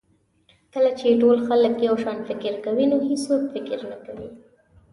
کله 0.73 0.91
چې 0.99 1.19
ټول 1.21 1.37
خلک 1.47 1.73
یو 1.87 1.95
شان 2.03 2.17
فکر 2.29 2.53
کوي 2.65 2.85
نو 2.91 2.97
هېڅوک 3.09 3.41
فکر 3.53 3.77
نه 3.91 3.97
کوي. 4.05 4.29